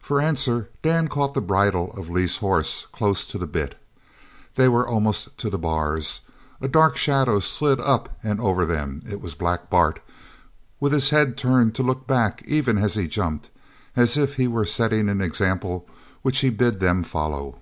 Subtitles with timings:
[0.00, 3.76] For answer Dan caught the bridle of Lee's horse close to the bit.
[4.54, 6.20] They were almost to the bars.
[6.60, 9.02] A dark shadow slid up and over them.
[9.10, 10.00] It was Black Bart,
[10.78, 13.50] with his head turned to look back even as he jumped,
[13.96, 15.84] as if he were setting an example
[16.22, 17.58] which he bid them follow.